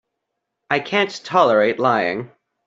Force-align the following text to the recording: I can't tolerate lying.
I 0.71 0.79
can't 0.79 1.11
tolerate 1.23 1.77
lying. 1.77 2.31